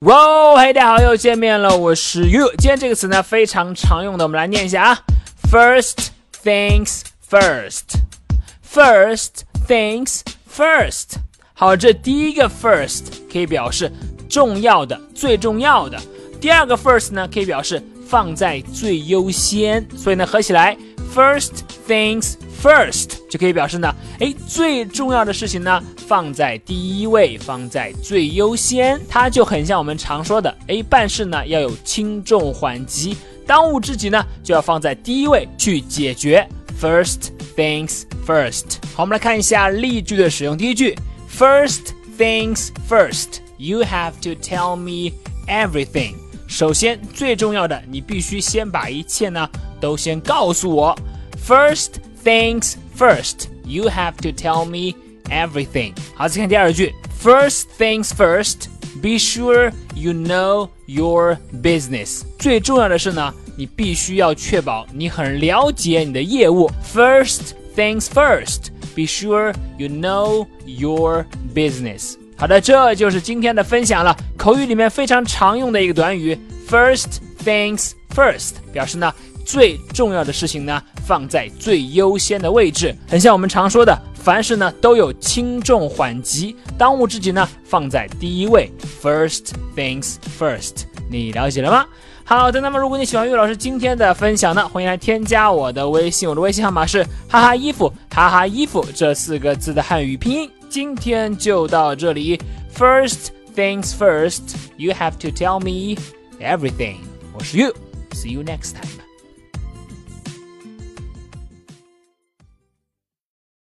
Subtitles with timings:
[0.00, 2.46] 哇，嘿，大家好，又见面了，我是 you。
[2.58, 4.98] 今天这个词呢非常常用的，我们来念一下啊。
[5.50, 6.08] First
[6.44, 8.02] things first.
[8.62, 10.20] First things
[10.54, 11.14] first.
[11.54, 13.90] 好，这第一个 first 可以表示
[14.28, 15.98] 重要的、最重要的。
[16.42, 19.88] 第二个 first 呢，可以表示放在最优先。
[19.96, 20.76] 所以呢，合起来
[21.14, 21.52] ，first
[21.88, 22.34] things
[22.66, 25.80] first 就可以表示呢，哎，最重要的事情呢。
[26.08, 36.48] 放在第一位，放在最优先，它就很像我们常说的，哎，办事呢要有轻重缓急，当务之急呢就要放在第一位去解决。
[36.80, 38.78] First things first。
[38.94, 40.56] 好，我们来看一下例句的使用。
[40.56, 40.96] 第一句
[41.36, 45.12] ，First things first，you have to tell me
[45.48, 46.14] everything。
[46.46, 49.48] 首先，最重要的，你必须先把一切呢
[49.80, 50.96] 都先告诉我。
[51.44, 51.94] First
[52.25, 55.93] things first，you have to tell me。everything。
[56.13, 56.93] 好，再看第二句，
[57.23, 58.65] First things first,
[59.01, 62.23] be sure you know your business。
[62.37, 66.69] 最重要的是呢，你必须要确保你很了解你的业务。
[66.93, 72.15] First things first, be sure you know your business。
[72.35, 74.13] 好的，这就是今天的分享了。
[74.37, 79.12] 口语里面非常常用的一个短语，First things first，表示呢
[79.44, 83.96] 最重要的事情呢放在最优先的位置，很像我们常说的。
[84.14, 90.84] 凡事呢都有轻重缓急，当务之急呢放在第一位，first things first。
[91.08, 91.86] 你了解了吗？
[92.24, 100.50] 好的，那么如果你喜欢岳老师今天的分享呢，欢迎来添加我的微信，我的微信号码是哈哈衣服哈哈衣服这四个字的汉语拼音。
[100.68, 102.36] 今天就到这里
[102.76, 105.96] ，first things first，you have to tell me
[106.40, 106.96] everything。
[107.32, 107.72] 我是
[108.16, 109.05] you，see you next time。